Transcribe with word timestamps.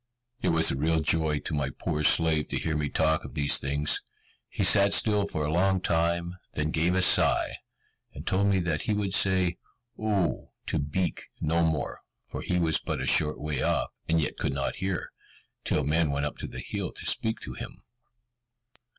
It 0.41 0.49
was 0.49 0.71
a 0.71 0.75
real 0.75 1.01
joy 1.01 1.41
to 1.41 1.53
my 1.53 1.69
poor 1.69 2.03
slave 2.03 2.47
to 2.47 2.57
hear 2.57 2.75
me 2.75 2.89
talk 2.89 3.23
of 3.23 3.35
these 3.35 3.59
things. 3.59 4.01
He 4.49 4.63
sat 4.63 4.95
still 4.95 5.27
for 5.27 5.45
a 5.45 5.53
long 5.53 5.79
time, 5.79 6.37
then 6.53 6.71
gave 6.71 6.95
a 6.95 7.03
sigh, 7.03 7.57
and 8.11 8.25
told 8.25 8.47
me 8.47 8.57
that 8.61 8.81
he 8.81 8.95
would 8.95 9.13
say 9.13 9.59
"O" 9.99 10.53
to 10.65 10.79
Beek 10.79 11.27
no 11.39 11.63
more, 11.63 12.01
for 12.25 12.41
he 12.41 12.57
was 12.57 12.79
but 12.79 12.99
a 12.99 13.05
short 13.05 13.39
way 13.39 13.61
off, 13.61 13.91
and 14.09 14.19
yet 14.19 14.39
could 14.39 14.53
not 14.53 14.77
hear, 14.77 15.11
till 15.63 15.83
men 15.83 16.09
went 16.09 16.25
up 16.25 16.39
the 16.39 16.59
hill 16.59 16.91
to 16.93 17.05
speak 17.05 17.39
to 17.41 17.53
him. 17.53 17.83